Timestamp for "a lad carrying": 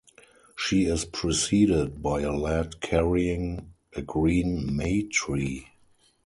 2.21-3.73